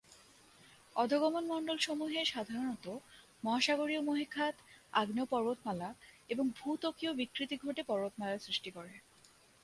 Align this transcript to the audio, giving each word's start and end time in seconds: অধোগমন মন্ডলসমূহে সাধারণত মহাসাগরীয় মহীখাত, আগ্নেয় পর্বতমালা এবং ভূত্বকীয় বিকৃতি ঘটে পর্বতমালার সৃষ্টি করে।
অধোগমন 0.95 1.43
মন্ডলসমূহে 1.47 2.21
সাধারণত 2.25 2.85
মহাসাগরীয় 3.43 4.01
মহীখাত, 4.01 4.55
আগ্নেয় 4.93 5.25
পর্বতমালা 5.25 5.89
এবং 6.29 6.45
ভূত্বকীয় 6.57 7.11
বিকৃতি 7.13 7.55
ঘটে 7.57 7.81
পর্বতমালার 7.83 8.39
সৃষ্টি 8.39 8.69
করে। 8.71 8.93